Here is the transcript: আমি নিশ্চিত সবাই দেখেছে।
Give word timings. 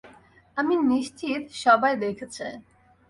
আমি 0.57 0.75
নিশ্চিত 0.91 1.43
সবাই 1.63 1.93
দেখেছে। 2.03 2.45